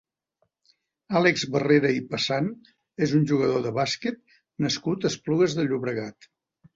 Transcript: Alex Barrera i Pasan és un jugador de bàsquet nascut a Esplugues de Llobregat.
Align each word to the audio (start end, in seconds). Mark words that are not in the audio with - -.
Alex 1.17 1.43
Barrera 1.55 1.91
i 1.95 1.99
Pasan 2.13 2.47
és 3.07 3.13
un 3.19 3.27
jugador 3.33 3.61
de 3.65 3.73
bàsquet 3.75 4.17
nascut 4.67 5.05
a 5.07 5.11
Esplugues 5.13 5.57
de 5.61 5.67
Llobregat. 5.69 6.29